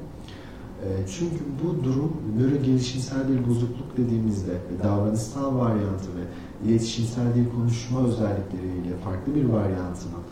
E, 0.84 0.88
çünkü 1.18 1.44
bu 1.64 1.84
durum 1.84 2.12
nöro 2.38 2.64
gelişimsel 2.64 3.30
bir 3.30 3.50
bozukluk 3.50 3.98
dediğimizde 3.98 4.58
davranışsal 4.84 5.58
varyantı 5.58 6.10
ve 6.16 6.24
iletişimsel 6.70 7.36
dil 7.36 7.46
konuşma 7.56 8.00
özellikleriyle 8.00 8.98
farklı 9.04 9.36
bir 9.36 9.46
varyantının 9.46 10.24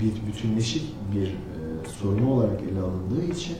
bir 0.00 0.26
bütünleşik 0.26 0.94
bir 1.14 1.26
e, 1.28 1.88
sorunu 1.88 2.30
olarak 2.30 2.60
ele 2.62 2.80
alındığı 2.80 3.24
için 3.24 3.56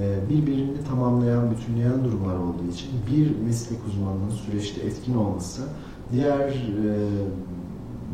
e, 0.00 0.30
birbirini 0.30 0.84
tamamlayan, 0.88 1.50
bütünleyen 1.50 2.04
durumlar 2.04 2.36
olduğu 2.36 2.70
için 2.72 2.90
bir 3.10 3.44
meslek 3.44 3.78
uzmanının 3.88 4.30
süreçte 4.30 4.80
etkin 4.80 5.14
olması 5.14 5.62
diğer 6.12 6.48
e, 6.48 6.54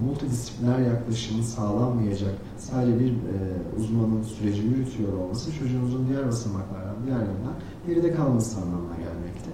multidisipliner 0.04 0.78
yaklaşımı 0.78 1.42
sağlanmayacak 1.42 2.34
sadece 2.58 3.00
bir 3.00 3.10
e, 3.10 3.36
uzmanın 3.78 4.22
süreci 4.22 4.62
yürütüyor 4.62 5.12
olması 5.18 5.52
çocuğunuzun 5.58 6.08
diğer 6.08 6.26
basamaklardan, 6.26 6.96
diğer 7.06 7.18
yönden 7.18 7.56
geride 7.86 8.14
kalması 8.14 8.60
anlamına 8.60 8.96
gelmekte. 8.96 9.50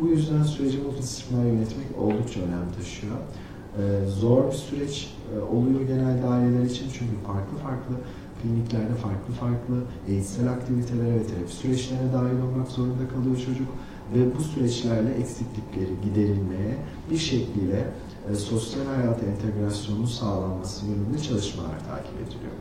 Bu 0.00 0.06
yüzden 0.06 0.42
süreci 0.42 0.78
multidisipliner 0.78 1.44
yönetmek 1.44 1.86
oldukça 1.98 2.40
önem 2.40 2.72
taşıyor. 2.78 3.16
E, 3.78 4.06
zor 4.06 4.46
bir 4.46 4.56
süreç 4.56 5.14
e, 5.34 5.40
oluyor 5.40 5.80
genelde 5.80 6.26
aileler 6.26 6.64
için 6.64 6.86
çünkü 6.92 7.12
farklı 7.26 7.56
farklı 7.56 7.94
kliniklerde 8.42 8.94
farklı 8.94 9.34
farklı 9.34 9.84
eğitsel 10.08 10.50
aktivitelere 10.50 11.14
ve 11.14 11.26
terapi 11.26 11.52
süreçlerine 11.52 12.12
dahil 12.12 12.40
olmak 12.42 12.68
zorunda 12.68 13.08
kalıyor 13.08 13.36
çocuk 13.36 13.68
ve 14.14 14.36
bu 14.36 14.42
süreçlerle 14.42 15.10
eksiklikleri 15.10 15.94
giderilmeye 16.04 16.76
bir 17.10 17.18
şekliyle 17.18 17.84
e, 18.30 18.34
sosyal 18.34 18.86
hayata 18.86 19.26
entegrasyonun 19.26 20.06
sağlanması 20.06 20.86
yönünde 20.86 21.18
çalışmalar 21.18 21.78
takip 21.88 22.14
ediliyor. 22.14 22.52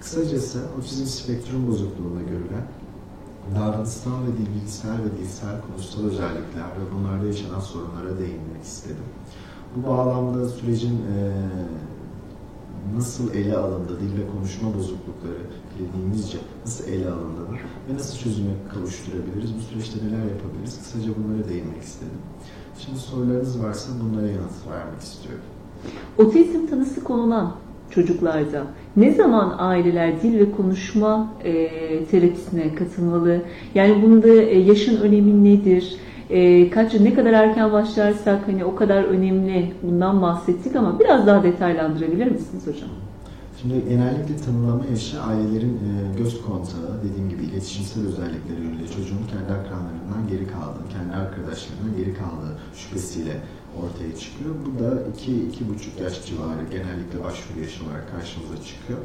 Kısacası 0.00 0.62
otizm 0.78 1.04
spektrum 1.04 1.66
bozukluğunda 1.68 2.20
görülen 2.20 2.66
davranışsal 3.54 4.10
ve 4.10 4.38
bilgisayar 4.38 5.04
ve 5.04 5.18
dilsel 5.18 5.60
konusal 5.60 6.04
özellikler 6.04 6.64
ve 6.64 6.94
bunlarda 6.94 7.26
yaşanan 7.26 7.60
sorunlara 7.60 8.18
değinmek 8.18 8.62
istedim. 8.64 9.04
Bu 9.76 9.88
bağlamda 9.88 10.48
sürecin 10.48 10.94
e, 10.94 11.32
nasıl 12.96 13.34
ele 13.34 13.56
alındı, 13.56 14.00
dil 14.00 14.18
ve 14.18 14.30
konuşma 14.36 14.74
bozuklukları 14.74 15.38
nasıl 16.64 16.88
ele 16.88 17.08
alındığını 17.08 17.56
ve 17.88 17.94
nasıl 17.94 18.18
çözüme 18.18 18.50
kavuşturabiliriz, 18.74 19.54
bu 19.56 19.60
süreçte 19.60 19.98
neler 19.98 20.24
yapabiliriz, 20.34 20.78
kısaca 20.78 21.12
bunlara 21.16 21.48
değinmek 21.48 21.82
istedim. 21.82 22.18
Şimdi 22.78 22.98
sorularınız 22.98 23.62
varsa 23.62 23.92
bunlara 24.02 24.26
yanıt 24.26 24.66
vermek 24.70 25.00
istiyorum. 25.00 25.44
Otizm 26.18 26.66
tanısı 26.66 27.04
konulan 27.04 27.52
çocuklarda 27.90 28.62
ne 28.96 29.12
zaman 29.14 29.54
aileler 29.58 30.22
dil 30.22 30.38
ve 30.38 30.52
konuşma 30.52 31.32
e, 31.44 32.04
terapisine 32.04 32.74
katılmalı? 32.74 33.42
Yani 33.74 34.02
bunda 34.02 34.28
e, 34.28 34.58
yaşın 34.58 35.00
önemi 35.00 35.44
nedir? 35.44 35.96
E, 36.30 36.70
kaç 36.70 36.94
ne 36.94 37.14
kadar 37.14 37.32
erken 37.32 37.72
başlarsak 37.72 38.48
hani 38.48 38.64
o 38.64 38.74
kadar 38.74 39.04
önemli 39.04 39.72
bundan 39.82 40.22
bahsettik 40.22 40.76
ama 40.76 40.98
biraz 40.98 41.26
daha 41.26 41.42
detaylandırabilir 41.42 42.26
misiniz 42.26 42.66
hocam? 42.66 42.90
Şimdi 43.64 43.88
genellikle 43.88 44.36
tanımlama 44.36 44.86
yaşı 44.86 45.22
ailelerin 45.22 45.76
e, 45.76 46.18
göz 46.18 46.42
kontağı, 46.42 47.00
dediğim 47.04 47.28
gibi 47.28 47.42
iletişimsel 47.42 48.06
özellikleri 48.06 48.60
yönüyle 48.60 48.88
çocuğun 48.88 49.26
kendi 49.30 49.52
akranlarından 49.58 50.28
geri 50.30 50.46
kaldığı, 50.46 50.88
kendi 50.92 51.12
arkadaşlarından 51.12 51.96
geri 51.96 52.14
kaldığı 52.14 52.58
şüphesiyle 52.74 53.40
ortaya 53.82 54.16
çıkıyor. 54.16 54.54
Bu 54.64 54.84
da 54.84 54.90
2-2,5 54.92 56.02
yaş 56.02 56.26
civarı 56.26 56.64
genellikle 56.70 57.24
başvuru 57.24 57.60
yaşı 57.60 57.84
olarak 57.84 58.10
karşımıza 58.10 58.56
çıkıyor. 58.68 58.98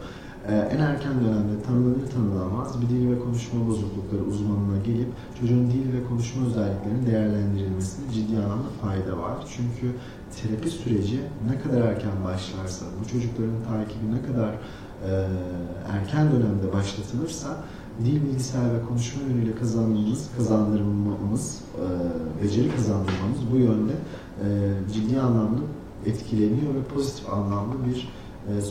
Ee, 0.48 0.56
en 0.56 0.80
erken 0.80 1.14
dönemde 1.24 1.64
tanılanır 1.68 2.08
tanılanmaz 2.16 2.82
bir 2.82 2.90
dil 2.90 3.12
ve 3.12 3.20
konuşma 3.20 3.68
bozuklukları 3.68 4.24
uzmanına 4.24 4.78
gelip 4.86 5.08
çocuğun 5.40 5.72
dil 5.72 5.94
ve 5.94 6.04
konuşma 6.10 6.48
özelliklerinin 6.48 7.06
değerlendirilmesinde 7.06 8.14
ciddi 8.14 8.38
anlamda 8.38 8.70
fayda 8.82 9.18
var. 9.18 9.38
Çünkü 9.56 9.96
terapi 10.36 10.70
süreci 10.70 11.20
ne 11.50 11.60
kadar 11.62 11.82
erken 11.82 12.24
başlarsa, 12.26 12.86
bu 13.02 13.08
çocukların 13.10 13.64
takibi 13.68 14.16
ne 14.16 14.22
kadar 14.22 14.54
e, 14.54 15.12
erken 15.92 16.32
dönemde 16.32 16.74
başlatılırsa 16.74 17.58
dil 18.06 18.24
bilgisayar 18.24 18.74
ve 18.74 18.86
konuşma 18.88 19.22
yönüyle 19.22 19.56
kazanmamız, 19.56 20.30
kazandırmamız, 20.38 21.62
e, 21.76 22.44
beceri 22.44 22.76
kazandırmamız 22.76 23.40
bu 23.52 23.58
yönde 23.58 23.94
e, 24.44 24.48
ciddi 24.94 25.20
anlamda 25.20 25.62
etkileniyor 26.06 26.76
ve 26.76 26.84
pozitif 26.84 27.34
anlamda 27.34 27.86
bir 27.88 28.10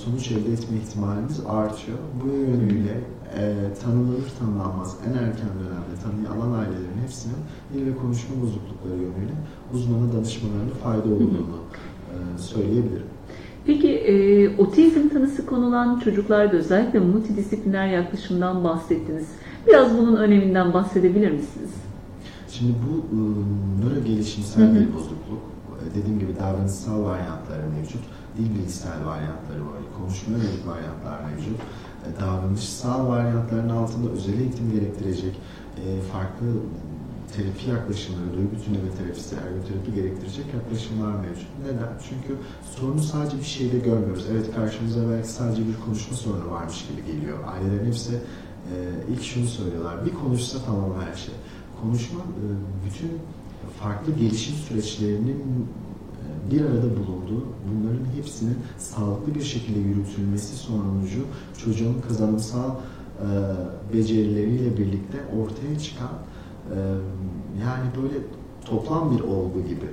sonuç 0.04 0.30
elde 0.30 0.52
etme 0.52 0.76
ihtimalimiz 0.76 1.40
artıyor. 1.48 1.98
Bu 2.24 2.28
yönüyle 2.28 3.00
e, 3.36 3.54
tanınır 3.82 4.22
tanınamaz 4.38 4.96
en 5.06 5.12
erken 5.12 5.48
dönemde 5.60 5.94
tanıyı 6.02 6.30
alan 6.30 6.58
ailelerin 6.58 7.02
hepsinin 7.02 7.36
dil 7.74 7.86
ve 7.86 7.96
konuşma 7.96 8.42
bozuklukları 8.42 8.94
yönüyle 8.94 9.34
uzmana 9.74 10.12
danışmalarına 10.12 10.74
fayda 10.82 11.14
olduğunu 11.14 11.58
e, 12.10 12.38
söyleyebilirim. 12.38 13.06
Peki 13.66 13.88
e, 13.88 14.56
otizm 14.56 15.08
tanısı 15.08 15.46
konulan 15.46 16.00
çocuklarda 16.00 16.56
özellikle 16.56 16.98
multidisipliner 16.98 17.86
yaklaşımdan 17.86 18.64
bahsettiniz. 18.64 19.26
Biraz 19.66 19.98
bunun 19.98 20.16
öneminden 20.16 20.72
bahsedebilir 20.72 21.30
misiniz? 21.30 21.70
Şimdi 22.50 22.72
bu 22.72 23.16
e, 23.16 23.18
nöro 23.84 24.04
gelişimsel 24.04 24.74
bir 24.74 24.94
bozukluk. 24.94 25.42
E, 25.82 25.94
dediğim 25.94 26.18
gibi 26.18 26.36
davranışsal 26.40 27.04
varyantları 27.04 27.62
mevcut 27.76 28.00
dil 28.38 28.54
bilgisayar 28.54 29.00
varyantları 29.04 29.60
var, 29.60 29.80
konuşma 29.98 30.36
yönelik 30.36 30.66
varyantlar 30.66 31.24
mevcut. 31.30 31.60
E, 32.06 32.20
davranışsal 32.20 33.08
varyantların 33.08 33.68
altında 33.68 34.10
özel 34.10 34.40
eğitim 34.40 34.72
gerektirecek 34.72 35.34
e, 35.84 36.00
farklı 36.12 36.46
terapi 37.36 37.70
yaklaşımları, 37.70 38.36
duygu 38.36 38.50
bütünleme 38.56 38.90
terapisi, 38.98 39.34
ergoterapi 39.34 39.94
gerektirecek 39.94 40.44
yaklaşımlar 40.54 41.12
mevcut. 41.14 41.48
Neden? 41.64 41.92
Çünkü 42.08 42.40
sorunu 42.76 43.02
sadece 43.02 43.38
bir 43.38 43.44
şeyde 43.44 43.78
görmüyoruz. 43.78 44.26
Evet 44.32 44.54
karşımıza 44.54 45.10
belki 45.10 45.28
sadece 45.28 45.62
bir 45.68 45.80
konuşma 45.84 46.16
sorunu 46.16 46.50
varmış 46.50 46.86
gibi 46.88 47.12
geliyor. 47.12 47.38
Ailelerin 47.46 47.86
hepsi 47.86 48.12
e, 48.12 48.74
ilk 49.12 49.22
şunu 49.22 49.46
söylüyorlar. 49.46 50.06
Bir 50.06 50.14
konuşsa 50.14 50.58
tamam 50.66 50.94
her 51.08 51.16
şey. 51.16 51.34
Konuşma 51.82 52.20
bütün 52.86 53.10
farklı 53.80 54.12
gelişim 54.12 54.54
süreçlerinin 54.54 55.68
bir 56.50 56.60
arada 56.60 56.96
bulunduğu, 56.96 57.44
bunların 57.68 58.04
hepsinin 58.16 58.58
sağlıklı 58.78 59.34
bir 59.34 59.42
şekilde 59.42 59.78
yürütülmesi 59.78 60.56
sonucu 60.56 61.20
çocuğun 61.64 62.00
kazanımsal 62.08 62.70
e, 62.70 63.28
becerileriyle 63.94 64.78
birlikte 64.78 65.18
ortaya 65.40 65.78
çıkan 65.78 66.10
e, 66.74 66.78
yani 67.60 67.86
böyle 68.02 68.18
toplam 68.64 69.16
bir 69.16 69.20
olgu 69.20 69.60
gibi. 69.68 69.86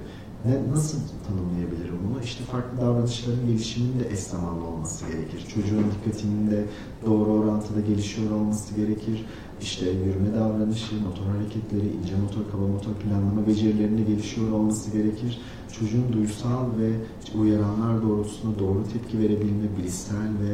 Ne, 0.46 0.72
nasıl 0.74 0.98
tanımlayabilirim 1.28 1.98
bunu? 2.10 2.24
İşte 2.24 2.44
farklı 2.44 2.82
davranışların 2.82 3.48
gelişiminin 3.48 4.00
de 4.00 4.14
eş 4.14 4.20
zamanlı 4.20 4.66
olması 4.66 5.06
gerekir. 5.06 5.46
Çocuğun 5.56 5.86
dikkatinin 5.92 6.52
de 6.52 6.66
doğru 7.06 7.32
orantıda 7.32 7.80
gelişiyor 7.80 8.32
olması 8.32 8.76
gerekir. 8.76 9.26
İşte 9.62 9.90
yürüme 9.90 10.34
davranışı, 10.36 10.96
motor 10.96 11.26
hareketleri, 11.26 11.88
ince 12.02 12.16
motor, 12.16 12.52
kaba 12.52 12.68
motor 12.68 12.94
planlama 12.94 13.48
becerilerinde 13.48 14.04
gelişiyor 14.04 14.52
olması 14.52 14.92
gerekir. 14.92 15.42
Çocuğun 15.80 16.14
duysal 16.14 16.66
ve 16.80 16.92
uyaranlar 17.40 18.04
doğrultusunda 18.04 18.60
doğru 18.60 18.84
tepki 18.94 19.20
verebilme, 19.20 19.78
bilişsel 19.78 20.30
ve 20.42 20.54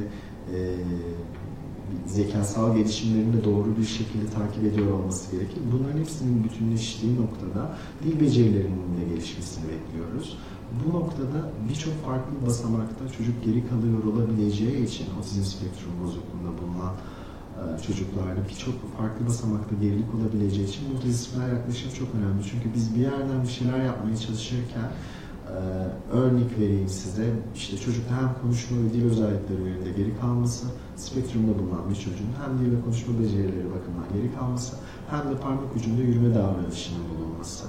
e, 0.55 0.75
zekasal 2.05 2.75
gelişimlerini 2.75 3.43
doğru 3.43 3.77
bir 3.77 3.85
şekilde 3.85 4.25
takip 4.25 4.63
ediyor 4.63 4.91
olması 4.91 5.31
gerekir. 5.31 5.61
Bunların 5.73 5.99
hepsinin 5.99 6.43
bütünleştiği 6.43 7.15
noktada 7.15 7.77
dil 8.03 8.19
becerilerinin 8.21 8.97
de 8.97 9.09
gelişmesini 9.09 9.63
bekliyoruz. 9.63 10.37
Bu 10.85 10.97
noktada 10.97 11.51
birçok 11.69 11.93
farklı 12.05 12.47
basamakta 12.47 13.09
çocuk 13.17 13.43
geri 13.45 13.67
kalıyor 13.69 14.03
olabileceği 14.03 14.85
için 14.85 15.05
otizm 15.19 15.43
spektrum 15.43 15.91
bozukluğunda 16.03 16.51
bulunan 16.61 16.93
çocuklarda 17.87 18.41
birçok 18.49 18.97
farklı 18.97 19.27
basamakta 19.27 19.75
gerilik 19.75 20.15
olabileceği 20.15 20.67
için 20.67 20.93
multidisipliner 20.93 21.49
yaklaşım 21.49 21.91
çok 21.99 22.07
önemli. 22.15 22.43
Çünkü 22.51 22.73
biz 22.75 22.95
bir 22.95 23.01
yerden 23.01 23.43
bir 23.43 23.47
şeyler 23.47 23.85
yapmaya 23.85 24.17
çalışırken 24.17 24.89
e, 25.47 25.57
örnek 26.11 26.59
vereyim 26.59 26.89
size. 26.89 27.25
İşte 27.55 27.77
çocukta 27.77 28.17
hem 28.17 28.29
konuşma 28.41 28.77
ve 28.77 28.93
dil 28.93 29.05
özellikleri 29.05 29.61
yönünde 29.61 29.91
geri 29.91 30.19
kalması, 30.19 30.67
spektrumda 30.95 31.59
bulunan 31.59 31.89
bir 31.89 31.95
çocuğun 31.95 32.31
hem 32.41 32.59
dil 32.59 32.77
ve 32.77 32.81
konuşma 32.81 33.19
becerileri 33.19 33.69
bakımından 33.75 34.09
geri 34.15 34.35
kalması 34.35 34.75
hem 35.09 35.19
de 35.19 35.37
parmak 35.37 35.75
ucunda 35.75 36.01
yürüme 36.01 36.35
davranışının 36.35 37.03
bulunması. 37.09 37.65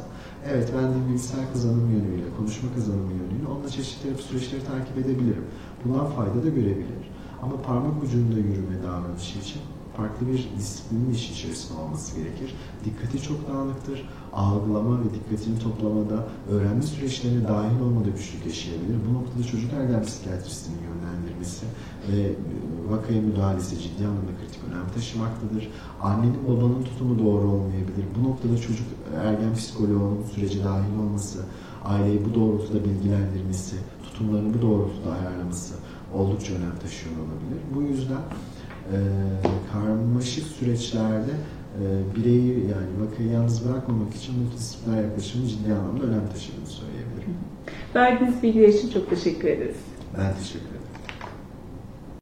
Evet 0.51 0.73
ben 0.77 0.91
de 0.91 1.09
bilgisayar 1.09 1.53
kazanım 1.53 1.91
yönüyle, 1.91 2.25
konuşma 2.37 2.75
kazanımı 2.75 3.13
yönüyle 3.13 3.47
onunla 3.51 3.69
çeşitli 3.69 4.23
süreçleri 4.23 4.65
takip 4.65 4.99
edebilirim. 4.99 5.45
Bundan 5.85 6.07
fayda 6.07 6.45
da 6.45 6.49
görebilir. 6.49 7.13
Ama 7.43 7.63
parmak 7.63 8.03
ucunda 8.03 8.39
yürüme 8.39 8.83
davranışı 8.83 9.39
için 9.39 9.61
farklı 9.97 10.27
bir 10.27 10.49
disiplinin 10.59 11.15
iş 11.15 11.31
içerisinde 11.31 11.81
olması 11.81 12.17
gerekir. 12.17 12.55
Dikkati 12.85 13.23
çok 13.23 13.49
dağınıktır. 13.49 14.09
Algılama 14.33 15.01
ve 15.01 15.05
dikkatini 15.15 15.59
toplamada, 15.59 16.29
öğrenme 16.51 16.83
süreçlerine 16.83 17.49
dahil 17.49 17.81
olmada 17.81 18.09
güçlük 18.09 18.47
yaşayabilir. 18.47 18.97
Bu 19.09 19.15
noktada 19.15 19.45
çocuk 19.45 19.73
ergen 19.73 20.03
psikiyatristinin 20.03 20.79
yönlendirmesi 20.89 21.67
ve 22.13 22.21
e, 22.21 22.35
vakaya 22.91 23.23
müdahalesi 23.23 23.83
ciddi 23.83 24.07
anlamda 24.07 24.33
kritik 24.41 24.61
önem 24.69 24.89
taşımaktadır. 24.95 25.71
Annenin 26.03 26.49
babanın 26.49 26.83
tutumu 26.83 27.19
doğru 27.19 27.49
olmayabilir. 27.49 28.05
Bu 28.19 28.29
noktada 28.29 28.57
çocuk 28.57 28.87
ergen 29.25 29.55
psikoloğunun 29.55 30.25
sürece 30.35 30.65
dahil 30.65 30.99
olması, 30.99 31.45
aileyi 31.85 32.25
bu 32.25 32.35
doğrultuda 32.35 32.85
bilgilendirmesi, 32.85 33.77
tutumlarını 34.05 34.55
bu 34.55 34.63
doğrultuda 34.63 35.13
ayarlaması 35.13 35.75
oldukça 36.15 36.55
önem 36.55 36.79
taşıyor 36.83 37.15
olabilir. 37.17 37.61
Bu 37.75 37.83
yüzden 37.83 38.23
e, 38.93 38.99
karmaşık 39.73 40.45
süreçlerde 40.45 41.31
e, 41.81 41.83
bireyi 42.17 42.59
yani 42.59 43.07
vakayı 43.07 43.31
yalnız 43.31 43.69
bırakmamak 43.69 44.15
için 44.15 44.39
multidisipliner 44.39 45.03
yaklaşımın 45.03 45.47
ciddi 45.47 45.73
anlamda 45.73 46.05
önem 46.05 46.29
taşıdığını 46.33 46.67
söyleyebilirim. 46.67 47.35
Verdiğiniz 47.95 48.43
bilgiler 48.43 48.69
için 48.69 48.91
çok 48.91 49.11
teşekkür 49.11 49.49
ederiz. 49.49 49.77
Ben 50.19 50.35
teşekkür 50.39 50.61
ederim. 50.61 50.72